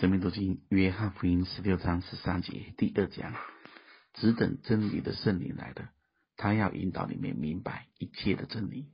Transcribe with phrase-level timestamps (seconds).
[0.00, 3.34] 生命读经约翰福音十六章十三节第二讲，
[4.14, 5.90] 只等真理的圣灵来了，
[6.36, 8.92] 他要引导你们明白一切的真理，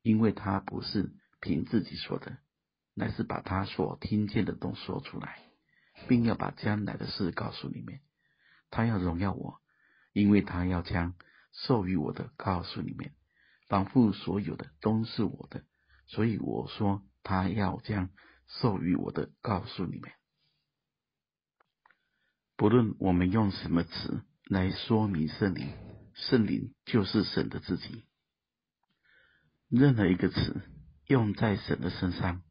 [0.00, 2.38] 因为他不是凭自己说的，
[2.94, 5.40] 乃是把他所听见的都说出来，
[6.08, 8.00] 并要把将来的事告诉你们。
[8.70, 9.60] 他要荣耀我，
[10.14, 11.12] 因为他要将
[11.52, 13.10] 授予我的告诉你们。
[13.68, 15.64] 仿佛所有的都是我的，
[16.06, 18.08] 所以我说他要将
[18.48, 20.10] 授予我的告诉你们。
[22.56, 25.68] 不论我们用什么词来说明圣灵，
[26.14, 28.04] 圣灵就是神的自己。
[29.68, 30.62] 任何一个词
[31.06, 32.42] 用在神的身上，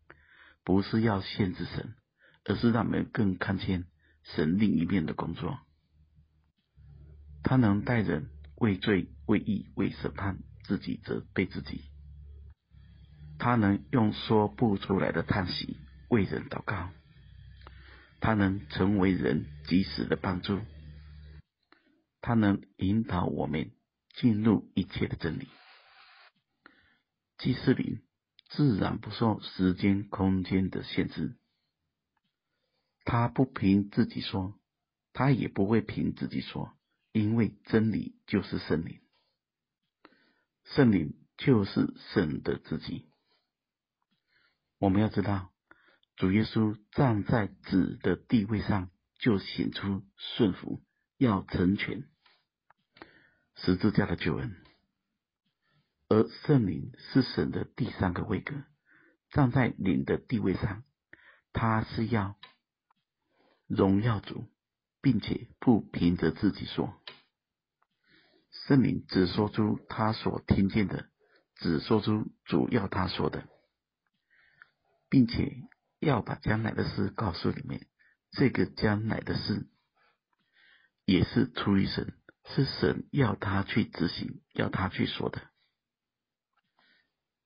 [0.64, 1.96] 不是要限制神，
[2.44, 3.86] 而是让我们更看见
[4.24, 5.58] 神另一面的工作。
[7.44, 11.82] 他能带人为罪、为义、为审判，自己责备自己。
[13.40, 15.78] 他能用说不出来的叹息
[16.10, 16.92] 为人祷告。
[18.26, 20.60] 他能成为人及时的帮助，
[22.22, 23.70] 他能引导我们
[24.16, 25.48] 进入一切的真理。
[27.38, 28.02] 既是灵，
[28.50, 31.36] 自然不受时间、空间的限制。
[33.04, 34.60] 他不凭自己说，
[35.14, 36.76] 他也不会凭自己说，
[37.12, 39.02] 因为真理就是圣灵，
[40.64, 43.06] 圣灵就是神的自己。
[44.80, 45.52] 我们要知道。
[46.18, 50.82] 主耶稣站在子的地位上，就显出顺服，
[51.18, 52.08] 要成全
[53.56, 54.52] 十字架的救恩；
[56.08, 58.56] 而圣灵是神的第三个位格，
[59.32, 60.86] 站在灵的地位上，
[61.52, 62.38] 他是要
[63.68, 64.48] 荣耀主，
[65.02, 66.94] 并且不凭着自己说，
[68.52, 71.10] 圣灵只说出他所听见的，
[71.56, 73.50] 只说出主要他说的，
[75.10, 75.68] 并且。
[76.06, 77.82] 要把将来的事告诉你们，
[78.30, 79.66] 这个将来的事
[81.04, 82.14] 也是出于神，
[82.46, 85.42] 是神要他去执行，要他去说的。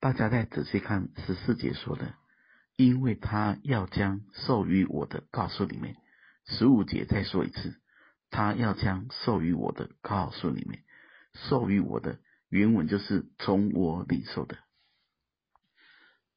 [0.02, 2.16] 大家再仔细看十四节说的，
[2.76, 5.96] 因为他要将授予我的告诉你们。
[6.46, 7.80] 十五节再说一次，
[8.30, 10.80] 他要将授予我的告诉你们。
[11.34, 12.20] 授予我的
[12.50, 14.58] 原文就是从我领受的。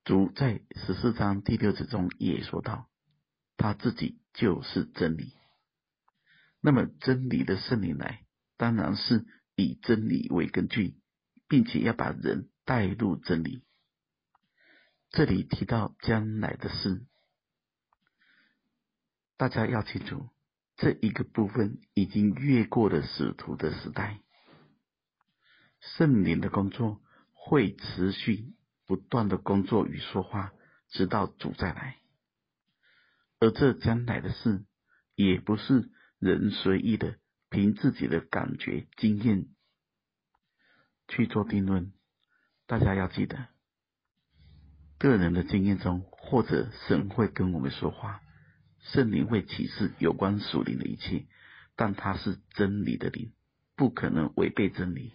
[0.04, 2.90] 主在十四章第六节中也说到，
[3.56, 5.32] 他自己就是真理。
[6.60, 8.24] 那么真理的圣灵来，
[8.56, 9.24] 当然是
[9.54, 10.96] 以真理为根据，
[11.48, 13.62] 并且要把人带入真理。
[15.10, 17.06] 这里提到将来的事，
[19.36, 20.30] 大家要清楚，
[20.76, 24.20] 这一个部分已经越过了使徒的时代，
[25.78, 27.00] 圣灵的工作
[27.34, 28.52] 会持续。
[28.92, 30.52] 不断的工作与说话，
[30.90, 31.96] 直到主再来。
[33.40, 34.66] 而这将来的事，
[35.14, 35.88] 也不是
[36.18, 37.16] 人随意的
[37.48, 39.46] 凭自己的感觉、经验
[41.08, 41.94] 去做定论。
[42.66, 43.48] 大家要记得，
[44.98, 48.20] 个人的经验中，或者神会跟我们说话，
[48.80, 51.24] 圣灵会启示有关属灵的一切，
[51.76, 53.32] 但他是真理的灵，
[53.74, 55.14] 不可能违背真理。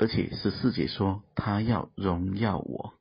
[0.00, 2.94] 而且十四节说，他要荣耀我，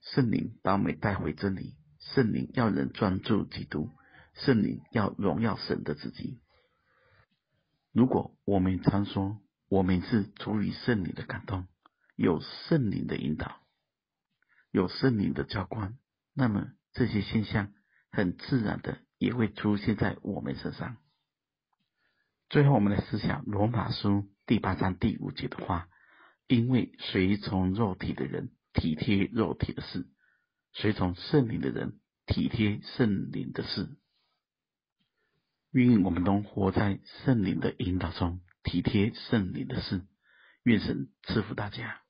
[0.00, 3.90] 圣灵把我们带回真理，圣灵要人专注基督，
[4.32, 6.40] 圣灵要荣耀神的自己。
[7.92, 9.38] 如果我们常说
[9.68, 11.66] 我们是出于圣灵的感动，
[12.16, 13.60] 有圣灵的引导，
[14.70, 15.98] 有圣灵的浇灌，
[16.32, 17.70] 那么这些现象
[18.10, 20.96] 很自然的也会出现在我们身上。
[22.48, 24.26] 最后，我们来思想罗马书。
[24.50, 25.88] 第八章第五节的话，
[26.48, 30.08] 因为随从肉体的人体贴肉体的事，
[30.72, 33.96] 随从圣灵的人体贴圣灵的事。
[35.70, 40.04] 愿我们都活在圣灵的引导中，体贴圣灵的事。
[40.64, 42.00] 愿神赐福大家。